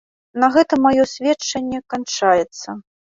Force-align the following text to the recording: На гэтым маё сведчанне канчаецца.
На 0.43 0.47
гэтым 0.53 0.79
маё 0.85 1.03
сведчанне 1.11 1.79
канчаецца. 1.95 2.69